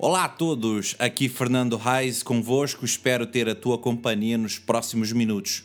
Olá 0.00 0.26
a 0.26 0.28
todos, 0.28 0.94
aqui 1.00 1.28
Fernando 1.28 1.76
Reis 1.76 2.22
convosco, 2.22 2.84
espero 2.84 3.26
ter 3.26 3.48
a 3.48 3.54
tua 3.56 3.76
companhia 3.76 4.38
nos 4.38 4.56
próximos 4.56 5.10
minutos. 5.10 5.64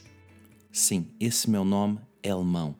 Sim, 0.72 1.06
esse 1.20 1.48
meu 1.48 1.64
nome 1.64 2.00
é 2.24 2.32
alemão. 2.32 2.76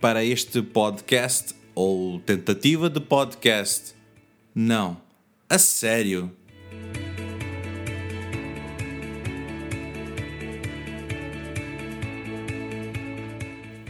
Para 0.00 0.24
este 0.24 0.60
podcast, 0.62 1.54
ou 1.76 2.18
tentativa 2.18 2.90
de 2.90 2.98
podcast, 2.98 3.94
não, 4.52 5.00
a 5.48 5.60
sério. 5.60 6.36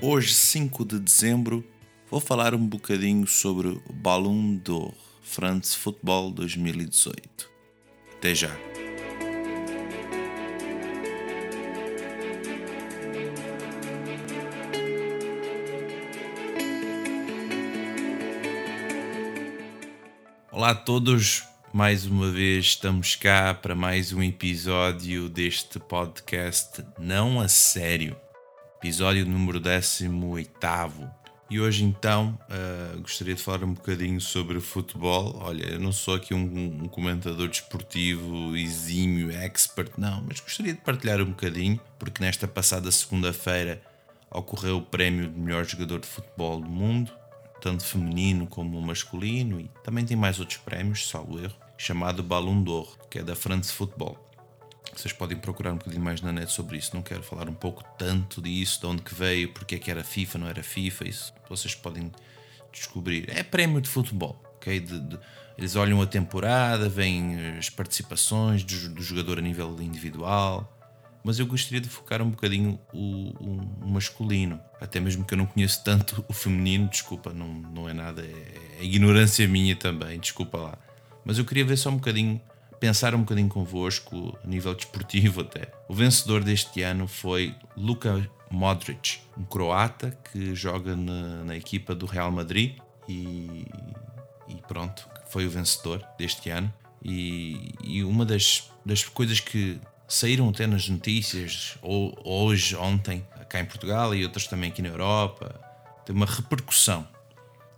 Hoje, 0.03 0.35
5 0.35 0.85
de 0.85 0.99
dezembro, 0.99 1.65
vou 2.11 2.21
falar 2.21 2.55
um 2.55 2.67
bocadinho 2.67 3.27
sobre 3.27 3.69
o 3.69 3.93
Ballon 3.93 4.57
d'Or 4.57 4.93
France 5.23 5.77
Football 5.77 6.33
2018. 6.33 7.49
Até 8.17 8.35
já! 8.35 8.51
Olá 20.51 20.71
a 20.71 20.75
todos, 20.75 21.45
mais 21.73 22.05
uma 22.05 22.31
vez 22.31 22.67
estamos 22.67 23.15
cá 23.15 23.55
para 23.55 23.75
mais 23.75 24.13
um 24.13 24.23
episódio 24.23 25.29
deste 25.29 25.79
podcast 25.79 26.85
Não 26.99 27.41
a 27.41 27.49
Sério 27.49 28.17
episódio 28.81 29.27
número 29.27 29.61
18. 29.61 31.20
E 31.51 31.59
hoje 31.59 31.83
então 31.83 32.39
uh, 32.49 33.01
gostaria 33.01 33.35
de 33.35 33.43
falar 33.43 33.65
um 33.65 33.75
bocadinho 33.75 34.21
sobre 34.21 34.61
futebol. 34.61 35.37
Olha, 35.43 35.65
eu 35.65 35.81
não 35.81 35.91
sou 35.91 36.15
aqui 36.15 36.33
um, 36.33 36.85
um, 36.85 36.87
comentador 36.87 37.49
desportivo 37.49 38.57
exímio, 38.57 39.33
expert, 39.33 39.91
não, 39.99 40.23
mas 40.29 40.39
gostaria 40.39 40.73
de 40.73 40.81
partilhar 40.81 41.21
um 41.21 41.31
bocadinho, 41.31 41.81
porque 41.99 42.23
nesta 42.23 42.47
passada 42.47 42.89
segunda-feira 42.93 43.83
ocorreu 44.31 44.77
o 44.77 44.83
prémio 44.83 45.29
de 45.29 45.41
melhor 45.41 45.65
jogador 45.65 45.99
de 45.99 46.07
futebol 46.07 46.61
do 46.61 46.71
mundo, 46.71 47.11
tanto 47.61 47.85
feminino 47.85 48.47
como 48.47 48.81
masculino, 48.81 49.61
e 49.61 49.69
também 49.83 50.07
tem 50.07 50.17
mais 50.17 50.39
outros 50.39 50.59
prémios, 50.59 51.09
salvo 51.09 51.37
erro, 51.41 51.57
chamado 51.77 52.23
Ballon 52.23 52.63
d'Or, 52.63 52.97
que 53.11 53.19
é 53.19 53.25
da 53.25 53.35
France 53.35 53.73
Football. 53.73 54.17
Vocês 55.01 55.15
podem 55.15 55.39
procurar 55.39 55.73
um 55.73 55.77
bocadinho 55.77 56.03
mais 56.03 56.21
na 56.21 56.31
net 56.31 56.53
sobre 56.53 56.77
isso. 56.77 56.95
Não 56.95 57.01
quero 57.01 57.23
falar 57.23 57.49
um 57.49 57.55
pouco 57.55 57.83
tanto 57.97 58.43
disso, 58.43 58.81
de 58.81 58.87
onde 58.87 59.01
que 59.01 59.15
veio, 59.15 59.49
porque 59.49 59.77
é 59.77 59.79
que 59.79 59.91
era 59.91 60.05
FIFA, 60.05 60.39
não 60.39 60.47
era 60.47 60.63
FIFA. 60.63 61.09
Isso 61.09 61.33
vocês 61.49 61.75
podem 61.75 62.13
descobrir. 62.71 63.25
É 63.31 63.43
prémio 63.43 63.81
de 63.81 63.89
futebol, 63.89 64.39
ok? 64.57 64.79
De, 64.79 65.01
de, 65.01 65.19
eles 65.57 65.75
olham 65.75 66.03
a 66.03 66.07
temporada, 66.07 66.87
veem 66.87 67.57
as 67.57 67.71
participações 67.71 68.63
do, 68.63 68.91
do, 68.91 69.03
jogador 69.03 69.39
a 69.39 69.41
nível 69.41 69.75
individual. 69.81 70.71
Mas 71.25 71.39
eu 71.39 71.47
gostaria 71.47 71.81
de 71.81 71.89
focar 71.89 72.21
um 72.21 72.29
bocadinho 72.29 72.79
o, 72.93 72.99
o, 72.99 73.85
o, 73.85 73.89
masculino, 73.89 74.61
até 74.79 75.01
mesmo 75.01 75.25
que 75.25 75.33
eu 75.33 75.39
não 75.39 75.47
conheço 75.47 75.83
tanto 75.83 76.23
o 76.29 76.35
feminino. 76.35 76.89
Desculpa, 76.89 77.33
não, 77.33 77.49
não 77.49 77.89
é 77.89 77.95
nada, 77.95 78.21
é, 78.21 78.81
é 78.81 78.85
ignorância 78.85 79.49
minha 79.49 79.75
também, 79.75 80.21
desculpa 80.21 80.59
lá. 80.59 80.79
Mas 81.25 81.39
eu 81.39 81.45
queria 81.47 81.65
ver 81.65 81.79
só 81.79 81.89
um 81.89 81.97
bocadinho 81.97 82.39
pensar 82.81 83.15
um 83.15 83.21
bocadinho 83.21 83.49
convosco, 83.49 84.37
a 84.43 84.47
nível 84.47 84.75
desportivo 84.75 85.43
até. 85.43 85.71
O 85.87 85.95
vencedor 85.95 86.43
deste 86.43 86.83
ano 86.83 87.07
foi 87.07 87.55
Luka 87.77 88.29
Modric, 88.51 89.21
um 89.37 89.45
croata 89.45 90.19
que 90.33 90.55
joga 90.55 90.97
na, 90.97 91.45
na 91.45 91.57
equipa 91.57 91.95
do 91.95 92.07
Real 92.07 92.33
Madrid 92.33 92.79
e, 93.07 93.67
e, 94.49 94.55
pronto, 94.67 95.07
foi 95.29 95.47
o 95.47 95.51
vencedor 95.51 96.05
deste 96.19 96.49
ano. 96.49 96.73
E, 97.03 97.73
e 97.83 98.03
uma 98.03 98.25
das, 98.25 98.71
das 98.85 99.05
coisas 99.05 99.41
que 99.41 99.79
saíram 100.09 100.49
até 100.49 100.67
nas 100.67 100.89
notícias, 100.89 101.77
ou, 101.83 102.19
hoje, 102.25 102.75
ontem, 102.77 103.27
cá 103.49 103.61
em 103.61 103.65
Portugal 103.65 104.15
e 104.15 104.25
outras 104.25 104.47
também 104.47 104.71
aqui 104.71 104.83
na 104.83 104.89
Europa, 104.89 105.61
tem 106.05 106.15
uma 106.17 106.27
repercussão. 106.27 107.07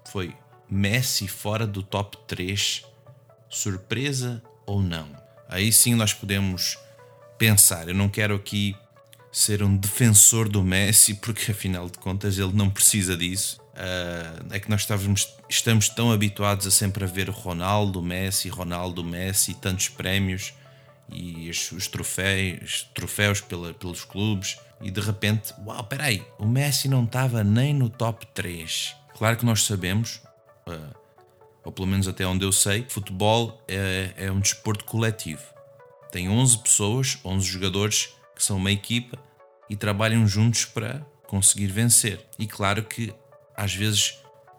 Foi 0.07 0.35
Messi 0.71 1.29
fora 1.29 1.67
do 1.67 1.83
top 1.83 2.17
3, 2.27 2.85
surpresa 3.49 4.43
ou 4.67 4.83
não. 4.83 5.09
Aí 5.49 5.73
sim 5.73 5.95
nós 5.95 6.13
podemos 6.13 6.79
pensar. 7.39 7.89
Eu 7.89 7.95
não 7.95 8.09
quero 8.09 8.35
aqui 8.35 8.77
ser 9.31 9.63
um 9.63 9.77
defensor 9.77 10.49
do 10.49 10.63
Messi, 10.63 11.15
porque 11.15 11.51
afinal 11.51 11.89
de 11.89 11.99
contas 11.99 12.39
ele 12.39 12.53
não 12.53 12.69
precisa 12.69 13.17
disso. 13.17 13.61
Uh, 13.73 14.55
é 14.55 14.61
que 14.61 14.69
nós 14.69 14.83
estávamos, 14.83 15.35
estamos 15.49 15.89
tão 15.89 16.13
habituados 16.13 16.67
a 16.67 16.71
sempre 16.71 17.05
a 17.05 17.07
ver 17.07 17.31
Ronaldo, 17.31 18.03
Messi, 18.03 18.51
Ronaldo, 18.51 19.03
Messi, 19.03 19.55
tantos 19.55 19.89
prémios 19.89 20.53
e 21.11 21.49
os, 21.49 21.73
os 21.73 21.89
troféus, 21.89 22.89
troféus 22.95 23.41
pela, 23.41 23.73
pelos 23.73 24.05
clubes, 24.05 24.59
e 24.81 24.91
de 24.91 25.01
repente, 25.01 25.55
uau, 25.65 25.83
peraí, 25.85 26.23
o 26.39 26.47
Messi 26.47 26.89
não 26.89 27.05
estava 27.05 27.43
nem 27.43 27.73
no 27.73 27.89
top 27.89 28.27
3. 28.35 28.97
Claro 29.17 29.37
que 29.37 29.47
nós 29.47 29.65
sabemos, 29.65 30.21
uh, 30.67 31.02
ou 31.65 31.73
pelo 31.73 31.87
menos 31.87 32.09
até 32.09 32.27
onde 32.27 32.45
eu 32.45 32.53
sei, 32.53 32.87
futebol 32.89 33.63
é, 33.69 34.13
é 34.17 34.33
um 34.33 34.41
desporto 34.41 34.85
coletivo. 34.85 35.43
Tem 36.11 36.29
11 36.29 36.59
pessoas, 36.59 37.19
11 37.25 37.47
jogadores 37.47 38.15
que 38.35 38.43
são 38.43 38.57
uma 38.57 38.71
equipa 38.71 39.19
e 39.69 39.77
trabalham 39.77 40.27
juntos 40.27 40.65
para 40.65 41.05
conseguir 41.27 41.69
vencer. 41.69 42.27
E 42.39 42.47
claro 42.47 42.85
que 42.85 43.15
às 43.57 43.75
vezes 43.75 44.19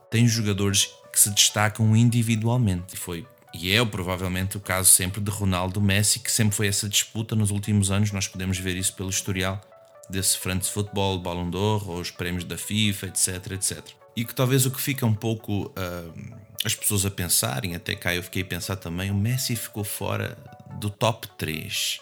tem 0.09 0.27
jogadores 0.27 0.89
que 1.11 1.19
se 1.19 1.29
destacam 1.29 1.95
individualmente. 1.95 2.95
E 2.95 2.97
foi 2.97 3.27
e 3.53 3.71
é 3.71 3.85
provavelmente 3.85 4.57
o 4.57 4.59
caso 4.59 4.89
sempre 4.89 5.21
de 5.21 5.29
Ronaldo 5.29 5.79
Messi, 5.79 6.19
que 6.19 6.31
sempre 6.31 6.55
foi 6.55 6.67
essa 6.67 6.89
disputa 6.89 7.35
nos 7.35 7.51
últimos 7.51 7.91
anos. 7.91 8.11
Nós 8.11 8.27
podemos 8.27 8.57
ver 8.57 8.75
isso 8.75 8.93
pelo 8.95 9.11
historial 9.11 9.61
desse 10.09 10.37
France 10.39 10.71
Football, 10.71 11.19
Ballon 11.19 11.49
d'Or, 11.49 11.87
ou 11.87 11.99
os 11.99 12.09
prémios 12.09 12.43
da 12.43 12.57
FIFA, 12.57 13.07
etc, 13.07 13.51
etc. 13.51 13.85
E 14.15 14.25
que 14.25 14.33
talvez 14.33 14.65
o 14.65 14.71
que 14.71 14.81
fica 14.81 15.05
um 15.05 15.13
pouco 15.13 15.67
uh, 15.67 16.35
as 16.63 16.75
pessoas 16.75 17.05
a 17.05 17.11
pensarem, 17.11 17.75
até 17.75 17.95
cá 17.95 18.15
eu 18.15 18.23
fiquei 18.23 18.41
a 18.41 18.45
pensar 18.45 18.75
também, 18.77 19.11
o 19.11 19.15
Messi 19.15 19.55
ficou 19.55 19.83
fora 19.83 20.37
do 20.79 20.89
top 20.89 21.27
3. 21.37 21.99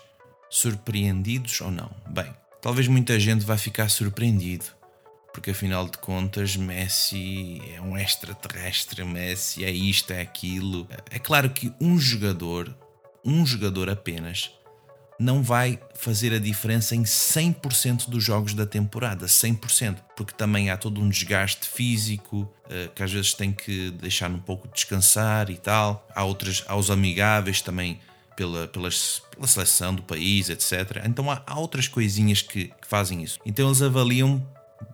Surpreendidos 0.49 1.61
ou 1.61 1.72
não? 1.72 1.89
Bem, 2.07 2.31
talvez 2.61 2.88
muita 2.88 3.19
gente 3.19 3.45
vai 3.45 3.57
ficar 3.57 3.89
surpreendido, 3.89 4.66
porque 5.33 5.51
afinal 5.51 5.88
de 5.88 5.97
contas 5.97 6.55
Messi 6.55 7.61
é 7.73 7.81
um 7.81 7.97
extraterrestre, 7.97 9.03
Messi 9.03 9.63
é 9.63 9.71
isto, 9.71 10.11
é 10.11 10.21
aquilo. 10.21 10.88
É 11.09 11.17
claro 11.17 11.50
que 11.50 11.73
um 11.79 11.97
jogador, 11.97 12.75
um 13.23 13.45
jogador 13.45 13.89
apenas, 13.89 14.51
não 15.21 15.43
vai 15.43 15.79
fazer 15.93 16.33
a 16.33 16.39
diferença 16.39 16.95
em 16.95 17.03
100% 17.03 18.09
dos 18.09 18.23
jogos 18.23 18.55
da 18.55 18.65
temporada, 18.65 19.27
100%, 19.27 19.97
porque 20.15 20.33
também 20.33 20.71
há 20.71 20.77
todo 20.77 20.99
um 20.99 21.07
desgaste 21.07 21.67
físico 21.67 22.51
uh, 22.65 22.89
que 22.93 23.03
às 23.03 23.11
vezes 23.11 23.33
tem 23.33 23.51
que 23.51 23.91
deixar 23.91 24.31
um 24.31 24.39
pouco 24.39 24.67
descansar 24.67 25.51
e 25.51 25.57
tal. 25.57 26.07
Há 26.15 26.23
outras, 26.23 26.63
há 26.67 26.75
os 26.75 26.89
amigáveis 26.89 27.61
também 27.61 27.99
pela, 28.35 28.67
pela, 28.67 28.89
pela 29.31 29.47
seleção 29.47 29.93
do 29.93 30.01
país, 30.01 30.49
etc. 30.49 31.03
Então 31.05 31.29
há, 31.29 31.43
há 31.45 31.59
outras 31.59 31.88
coisinhas 31.88 32.41
que, 32.41 32.65
que 32.65 32.88
fazem 32.88 33.21
isso. 33.21 33.39
Então 33.45 33.67
eles 33.67 33.81
avaliam 33.81 34.43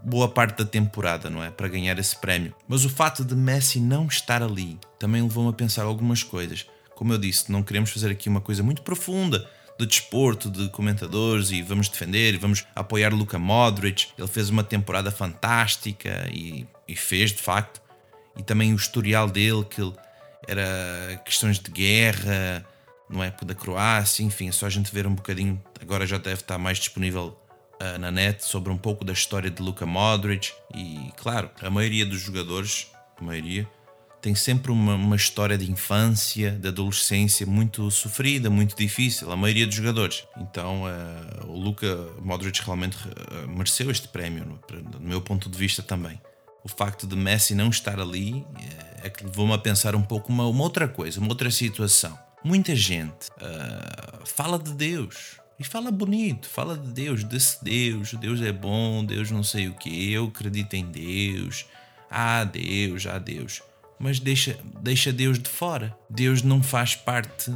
boa 0.04 0.28
parte 0.28 0.58
da 0.58 0.66
temporada, 0.66 1.30
não 1.30 1.42
é? 1.42 1.50
Para 1.50 1.70
ganhar 1.70 1.98
esse 1.98 2.18
prémio. 2.18 2.54
Mas 2.68 2.84
o 2.84 2.90
fato 2.90 3.24
de 3.24 3.34
Messi 3.34 3.80
não 3.80 4.08
estar 4.08 4.44
ali 4.44 4.78
também 5.00 5.22
levou-me 5.22 5.52
a 5.52 5.54
pensar 5.54 5.84
algumas 5.84 6.22
coisas. 6.22 6.66
Como 6.96 7.14
eu 7.14 7.18
disse, 7.18 7.50
não 7.50 7.64
queremos 7.64 7.92
fazer 7.92 8.12
aqui 8.12 8.28
uma 8.28 8.42
coisa 8.42 8.62
muito 8.62 8.82
profunda 8.82 9.48
de 9.80 9.86
desporto, 9.86 10.50
de 10.50 10.70
comentadores 10.70 11.52
e 11.52 11.62
vamos 11.62 11.88
defender 11.88 12.34
e 12.34 12.38
vamos 12.38 12.66
apoiar 12.76 13.14
Luka 13.14 13.38
Modric. 13.38 14.08
Ele 14.18 14.28
fez 14.28 14.50
uma 14.50 14.64
temporada 14.64 15.12
fantástica 15.12 16.28
e, 16.32 16.66
e 16.88 16.96
fez 16.96 17.32
de 17.32 17.42
facto. 17.42 17.82
E 18.36 18.44
também 18.44 18.74
o 18.74 18.76
historial 18.76 19.30
dele, 19.30 19.64
que 19.66 19.82
era 20.48 21.22
questões 21.26 21.60
de 21.60 21.70
guerra, 21.72 22.66
não 23.10 23.24
é? 23.24 23.34
Da 23.44 23.56
Croácia, 23.56 24.24
enfim, 24.24 24.50
é 24.50 24.52
só 24.52 24.66
a 24.66 24.70
gente 24.70 24.94
ver 24.94 25.06
um 25.08 25.14
bocadinho. 25.14 25.62
Agora 25.82 26.06
já 26.06 26.18
deve 26.18 26.42
estar 26.42 26.58
mais 26.58 26.78
disponível 26.78 27.38
uh, 27.82 27.98
na 28.00 28.12
net 28.12 28.46
sobre 28.46 28.72
um 28.72 28.78
pouco 28.78 29.06
da 29.06 29.14
história 29.14 29.50
de 29.50 29.62
Luka 29.62 29.86
Modric. 29.86 30.52
E 30.74 31.12
claro, 31.18 31.50
a 31.62 31.70
maioria 31.70 32.06
dos 32.06 32.20
jogadores, 32.20 32.92
a 33.20 33.24
maioria, 33.24 33.68
tem 34.22 34.36
sempre 34.36 34.72
uma, 34.72 34.96
uma, 34.96 35.16
história 35.16 35.58
de 35.58 35.70
infância, 35.70 36.52
de 36.52 36.68
adolescência 36.68 37.46
muito 37.46 37.90
sofrida, 37.92 38.50
muito 38.50 38.76
difícil, 38.76 39.32
a 39.32 39.36
maioria 39.36 39.66
dos 39.66 39.76
jogadores. 39.76 40.26
Então 40.38 40.84
uh, 40.84 41.48
o 41.48 41.58
Luka 41.58 42.10
Modric 42.22 42.62
realmente 42.64 42.98
uh, 42.98 43.48
mereceu 43.48 43.90
este 43.92 44.08
prémio, 44.08 44.60
do 44.90 45.00
meu 45.00 45.22
ponto 45.22 45.50
de 45.50 45.58
vista 45.58 45.84
também. 45.84 46.20
O 46.64 46.70
facto 46.70 47.08
de 47.08 47.16
Messi 47.16 47.56
não 47.56 47.70
estar 47.70 48.00
ali 48.00 48.46
é, 49.02 49.08
é 49.08 49.10
que 49.10 49.24
levou-me 49.24 49.54
a 49.54 49.58
pensar 49.58 49.96
um 49.96 50.02
pouco 50.02 50.32
uma, 50.32 50.46
uma, 50.48 50.64
outra 50.64 50.88
coisa, 50.88 51.20
uma 51.20 51.30
outra 51.30 51.50
situação. 51.52 52.18
Muita 52.44 52.76
gente 52.76 53.28
uh, 53.38 54.26
fala 54.26 54.60
de 54.60 54.74
Deus, 54.74 55.40
e 55.60 55.64
fala 55.64 55.92
bonito, 55.92 56.48
fala 56.48 56.78
de 56.78 56.90
Deus, 56.90 57.24
desse 57.24 57.64
Deus, 57.64 58.14
Deus 58.14 58.42
é 58.42 58.52
bom, 58.52 59.04
Deus 59.04 59.32
não 59.32 59.44
sei 59.44 59.68
o 59.68 59.74
que, 59.74 60.12
eu 60.12 60.26
acredito 60.26 60.76
em 60.76 60.86
Deus, 60.86 61.66
Ah, 62.10 62.44
Deus, 62.44 63.06
ah, 63.06 63.18
Deus. 63.18 63.62
Mas 64.00 64.20
deixa, 64.20 64.58
deixa 64.82 65.12
Deus 65.12 65.40
de 65.40 65.50
fora. 65.50 65.96
Deus 66.10 66.42
não 66.42 66.62
faz 66.62 66.96
parte 66.96 67.52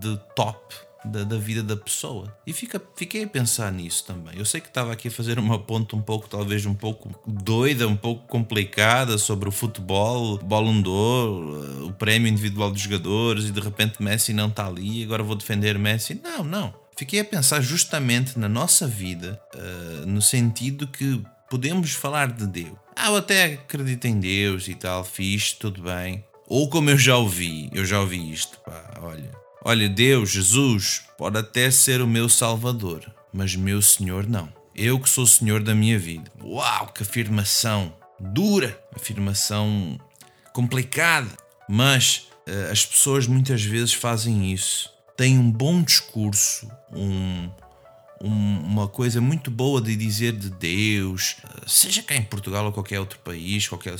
de 0.00 0.16
top 0.34 0.74
da, 1.04 1.24
da, 1.24 1.36
vida 1.36 1.62
da 1.62 1.76
pessoa. 1.76 2.34
E 2.46 2.52
fica, 2.52 2.80
fiquei 2.96 3.24
a 3.24 3.28
pensar 3.28 3.72
nisso 3.72 4.04
também. 4.04 4.34
Eu 4.36 4.44
sei 4.44 4.60
que 4.60 4.68
estava 4.68 4.92
aqui 4.92 5.08
a 5.08 5.10
fazer 5.10 5.38
uma 5.38 5.58
ponta 5.58 5.96
um 5.96 6.02
pouco, 6.02 6.28
talvez 6.28 6.64
um 6.66 6.74
pouco 6.74 7.10
doida, 7.26 7.88
um 7.88 7.96
pouco 7.96 8.26
complicada 8.26 9.18
sobre 9.18 9.48
o 9.48 9.52
futebol, 9.52 10.38
Ballon 10.38 10.80
d'Or, 10.80 11.84
o 11.84 11.92
prémio 11.92 12.28
individual 12.28 12.70
dos 12.70 12.80
jogadores 12.80 13.46
e 13.46 13.52
de 13.52 13.60
repente 13.60 14.02
Messi 14.02 14.32
não 14.32 14.48
está 14.48 14.66
ali, 14.66 15.02
agora 15.02 15.22
vou 15.22 15.36
defender 15.36 15.78
Messi. 15.78 16.20
Não, 16.22 16.44
não. 16.44 16.74
Fiquei 16.96 17.20
a 17.20 17.24
pensar 17.24 17.60
justamente 17.60 18.38
na 18.38 18.48
nossa 18.48 18.86
vida, 18.86 19.40
uh, 19.54 20.06
no 20.06 20.20
sentido 20.20 20.86
que 20.86 21.20
podemos 21.52 21.92
falar 21.92 22.32
de 22.32 22.46
Deus. 22.46 22.78
Ah, 22.96 23.08
eu 23.08 23.16
até 23.16 23.44
acredito 23.44 24.06
em 24.06 24.18
Deus 24.18 24.68
e 24.68 24.74
tal, 24.74 25.04
fiz, 25.04 25.52
tudo 25.52 25.82
bem. 25.82 26.24
Ou 26.48 26.66
como 26.70 26.88
eu 26.88 26.96
já 26.96 27.14
ouvi, 27.14 27.68
eu 27.74 27.84
já 27.84 28.00
ouvi 28.00 28.32
isto, 28.32 28.58
pá, 28.60 28.98
olha. 29.02 29.30
Olha, 29.62 29.86
Deus, 29.86 30.30
Jesus, 30.30 31.02
pode 31.18 31.38
até 31.38 31.70
ser 31.70 32.00
o 32.00 32.06
meu 32.06 32.26
Salvador, 32.26 33.04
mas 33.34 33.54
meu 33.54 33.82
Senhor 33.82 34.26
não. 34.26 34.50
Eu 34.74 34.98
que 34.98 35.10
sou 35.10 35.24
o 35.24 35.26
Senhor 35.28 35.62
da 35.62 35.74
minha 35.74 35.98
vida. 35.98 36.32
Uau, 36.42 36.86
que 36.86 37.02
afirmação 37.02 37.94
dura, 38.18 38.82
afirmação 38.96 40.00
complicada. 40.54 41.28
Mas 41.68 42.28
uh, 42.48 42.72
as 42.72 42.86
pessoas 42.86 43.26
muitas 43.26 43.62
vezes 43.62 43.92
fazem 43.92 44.50
isso. 44.50 44.90
Têm 45.18 45.38
um 45.38 45.50
bom 45.50 45.82
discurso, 45.82 46.66
um, 46.94 47.50
um, 48.22 48.60
uma 48.60 48.88
coisa 48.88 49.20
muito 49.20 49.50
boa 49.50 49.80
de 49.80 49.96
dizer 49.96 50.32
de 50.32 50.50
Deus, 50.50 51.36
seja 51.66 52.02
cá 52.02 52.14
em 52.14 52.22
Portugal 52.22 52.64
ou 52.66 52.72
qualquer 52.72 53.00
outro 53.00 53.18
país, 53.18 53.68
qualquer 53.68 53.96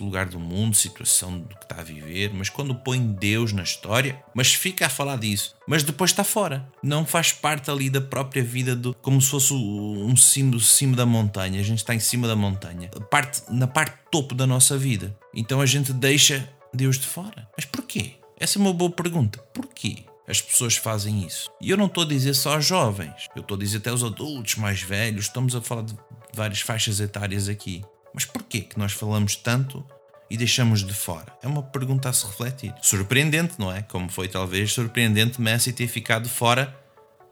lugar 0.00 0.26
do 0.26 0.38
mundo, 0.38 0.76
situação 0.76 1.40
do 1.40 1.56
que 1.56 1.64
está 1.64 1.80
a 1.80 1.84
viver, 1.84 2.32
mas 2.32 2.48
quando 2.48 2.74
põe 2.74 3.00
Deus 3.00 3.52
na 3.52 3.62
história, 3.62 4.22
mas 4.34 4.54
fica 4.54 4.86
a 4.86 4.88
falar 4.88 5.16
disso, 5.18 5.56
mas 5.66 5.82
depois 5.82 6.10
está 6.10 6.22
fora, 6.22 6.68
não 6.82 7.04
faz 7.04 7.32
parte 7.32 7.70
ali 7.70 7.90
da 7.90 8.00
própria 8.00 8.42
vida 8.42 8.76
do, 8.76 8.94
como 8.94 9.20
se 9.20 9.30
fosse 9.30 9.52
um 9.52 10.16
cimo, 10.16 10.60
cimo 10.60 10.94
da 10.94 11.06
montanha, 11.06 11.60
a 11.60 11.64
gente 11.64 11.78
está 11.78 11.94
em 11.94 12.00
cima 12.00 12.28
da 12.28 12.36
montanha, 12.36 12.88
parte, 13.10 13.42
na 13.48 13.66
parte 13.66 13.96
topo 14.10 14.34
da 14.34 14.46
nossa 14.46 14.78
vida. 14.78 15.16
Então 15.34 15.60
a 15.60 15.66
gente 15.66 15.92
deixa 15.92 16.48
Deus 16.72 16.98
de 16.98 17.06
fora. 17.06 17.48
Mas 17.56 17.64
porquê? 17.64 18.14
Essa 18.38 18.58
é 18.58 18.60
uma 18.60 18.72
boa 18.72 18.90
pergunta. 18.90 19.38
Porquê? 19.52 20.04
As 20.28 20.42
pessoas 20.42 20.76
fazem 20.76 21.24
isso. 21.26 21.50
E 21.60 21.70
eu 21.70 21.76
não 21.76 21.86
estou 21.86 22.04
a 22.04 22.06
dizer 22.06 22.34
só 22.34 22.54
aos 22.54 22.66
jovens, 22.66 23.26
eu 23.34 23.40
estou 23.40 23.56
a 23.56 23.58
dizer 23.58 23.78
até 23.78 23.90
aos 23.90 24.04
adultos 24.04 24.56
mais 24.56 24.82
velhos, 24.82 25.24
estamos 25.24 25.56
a 25.56 25.62
falar 25.62 25.82
de 25.82 25.96
várias 26.34 26.60
faixas 26.60 27.00
etárias 27.00 27.48
aqui. 27.48 27.82
Mas 28.12 28.24
porquê 28.24 28.60
que 28.60 28.78
nós 28.78 28.92
falamos 28.92 29.34
tanto 29.36 29.84
e 30.30 30.36
deixamos 30.36 30.84
de 30.84 30.92
fora? 30.92 31.32
É 31.42 31.48
uma 31.48 31.62
pergunta 31.62 32.08
a 32.08 32.12
se 32.12 32.26
refletir. 32.26 32.74
Surpreendente, 32.82 33.54
não 33.58 33.72
é? 33.72 33.82
Como 33.82 34.10
foi 34.10 34.28
talvez 34.28 34.72
surpreendente 34.72 35.40
Messi 35.40 35.72
ter 35.72 35.88
ficado 35.88 36.28
fora 36.28 36.78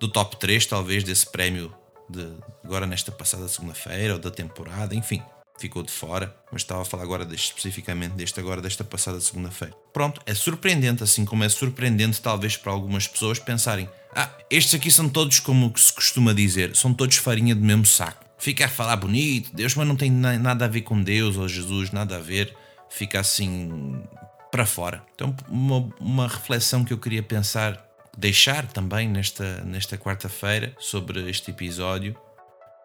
do 0.00 0.08
top 0.08 0.36
3, 0.38 0.64
talvez, 0.66 1.04
desse 1.04 1.30
prémio 1.30 1.72
de 2.08 2.26
agora 2.64 2.86
nesta 2.86 3.12
passada 3.12 3.46
segunda-feira 3.48 4.14
ou 4.14 4.18
da 4.18 4.30
temporada, 4.30 4.94
enfim 4.94 5.22
ficou 5.58 5.82
de 5.82 5.90
fora, 5.90 6.34
mas 6.52 6.62
estava 6.62 6.82
a 6.82 6.84
falar 6.84 7.02
agora 7.02 7.24
deste, 7.24 7.48
especificamente 7.48 8.12
deste 8.12 8.38
agora, 8.40 8.60
desta 8.60 8.84
passada 8.84 9.20
segunda-feira. 9.20 9.74
Pronto, 9.92 10.20
é 10.26 10.34
surpreendente, 10.34 11.02
assim 11.02 11.24
como 11.24 11.44
é 11.44 11.48
surpreendente 11.48 12.20
talvez 12.20 12.56
para 12.56 12.72
algumas 12.72 13.06
pessoas 13.06 13.38
pensarem 13.38 13.88
ah, 14.18 14.30
estes 14.48 14.74
aqui 14.74 14.90
são 14.90 15.10
todos 15.10 15.40
como 15.40 15.70
se 15.76 15.92
costuma 15.92 16.32
dizer, 16.32 16.74
são 16.74 16.94
todos 16.94 17.18
farinha 17.18 17.54
do 17.54 17.60
mesmo 17.60 17.84
saco. 17.84 18.24
Fica 18.38 18.64
a 18.64 18.68
falar 18.68 18.96
bonito, 18.96 19.54
Deus, 19.54 19.74
mas 19.74 19.86
não 19.86 19.94
tem 19.94 20.10
nada 20.10 20.64
a 20.64 20.68
ver 20.68 20.80
com 20.80 21.02
Deus 21.02 21.36
ou 21.36 21.46
Jesus, 21.46 21.90
nada 21.90 22.16
a 22.16 22.18
ver, 22.18 22.56
fica 22.88 23.20
assim 23.20 24.02
para 24.50 24.64
fora. 24.64 25.04
Então, 25.14 25.36
uma, 25.48 25.86
uma 26.00 26.26
reflexão 26.26 26.82
que 26.82 26.94
eu 26.94 26.98
queria 26.98 27.22
pensar, 27.22 27.86
deixar 28.16 28.66
também 28.66 29.06
nesta, 29.06 29.62
nesta 29.64 29.98
quarta-feira 29.98 30.74
sobre 30.78 31.28
este 31.28 31.50
episódio 31.50 32.16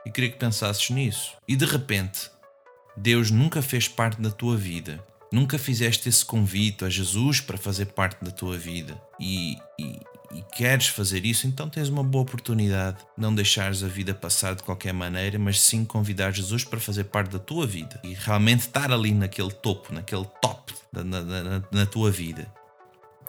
e 0.05 0.11
queria 0.11 0.31
que 0.31 0.37
pensasses 0.37 0.89
nisso. 0.89 1.37
E 1.47 1.55
de 1.55 1.63
repente, 1.63 2.29
Deus 2.95 3.31
nunca 3.31 3.61
fez 3.61 3.87
parte 3.87 4.21
da 4.21 4.29
tua 4.29 4.57
vida. 4.57 5.03
Nunca 5.31 5.57
fizeste 5.57 6.09
esse 6.09 6.25
convite 6.25 6.83
a 6.83 6.89
Jesus 6.89 7.39
para 7.39 7.57
fazer 7.57 7.85
parte 7.85 8.23
da 8.23 8.31
tua 8.31 8.57
vida 8.57 9.01
e, 9.17 9.57
e, 9.79 9.97
e, 10.33 10.41
queres 10.53 10.87
fazer 10.87 11.25
isso, 11.25 11.47
então 11.47 11.69
tens 11.69 11.87
uma 11.87 12.03
boa 12.03 12.23
oportunidade. 12.23 12.97
Não 13.17 13.33
deixares 13.33 13.81
a 13.81 13.87
vida 13.87 14.13
passar 14.13 14.55
de 14.55 14.63
qualquer 14.63 14.93
maneira, 14.93 15.39
mas 15.39 15.61
sim 15.61 15.85
convidar 15.85 16.31
Jesus 16.31 16.65
para 16.65 16.81
fazer 16.81 17.05
parte 17.05 17.31
da 17.31 17.39
tua 17.39 17.65
vida 17.65 17.97
e 18.03 18.13
realmente 18.13 18.61
estar 18.61 18.91
ali 18.91 19.13
naquele 19.13 19.51
topo, 19.51 19.93
naquele 19.93 20.25
top 20.41 20.73
na, 20.91 21.01
na, 21.01 21.21
na, 21.21 21.63
na 21.71 21.85
tua 21.85 22.11
vida. 22.11 22.51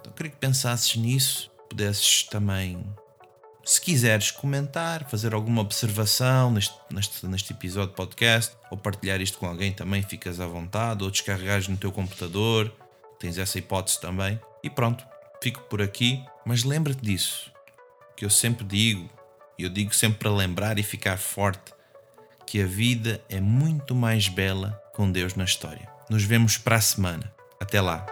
Então 0.00 0.12
queria 0.12 0.32
que 0.32 0.38
pensasses 0.38 0.96
nisso, 0.96 1.52
pudesses 1.70 2.24
também 2.24 2.84
se 3.64 3.80
quiseres 3.80 4.30
comentar, 4.30 5.08
fazer 5.08 5.34
alguma 5.34 5.62
observação 5.62 6.50
neste, 6.50 6.74
neste, 6.90 7.26
neste 7.26 7.52
episódio 7.52 7.90
de 7.90 7.96
podcast, 7.96 8.54
ou 8.70 8.76
partilhar 8.76 9.20
isto 9.20 9.38
com 9.38 9.46
alguém 9.46 9.72
também, 9.72 10.02
ficas 10.02 10.40
à 10.40 10.46
vontade, 10.46 11.04
ou 11.04 11.10
descarregares 11.10 11.68
no 11.68 11.76
teu 11.76 11.92
computador, 11.92 12.72
tens 13.18 13.38
essa 13.38 13.58
hipótese 13.58 14.00
também. 14.00 14.40
E 14.62 14.70
pronto, 14.70 15.04
fico 15.42 15.60
por 15.62 15.80
aqui, 15.80 16.24
mas 16.44 16.64
lembra-te 16.64 17.02
disso, 17.02 17.52
que 18.16 18.24
eu 18.24 18.30
sempre 18.30 18.64
digo, 18.64 19.08
e 19.58 19.64
eu 19.64 19.70
digo 19.70 19.94
sempre 19.94 20.18
para 20.18 20.30
lembrar 20.30 20.78
e 20.78 20.82
ficar 20.82 21.18
forte, 21.18 21.72
que 22.46 22.60
a 22.60 22.66
vida 22.66 23.22
é 23.28 23.40
muito 23.40 23.94
mais 23.94 24.28
bela 24.28 24.80
com 24.92 25.10
Deus 25.10 25.34
na 25.34 25.44
história. 25.44 25.88
Nos 26.10 26.24
vemos 26.24 26.58
para 26.58 26.76
a 26.76 26.80
semana. 26.80 27.32
Até 27.60 27.80
lá. 27.80 28.04